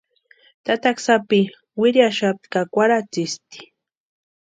Tataka 0.65 1.01
sápi 1.05 1.39
wiriaxapti 1.79 2.47
ka 2.53 2.61
kwarhatsïspti. 2.73 3.59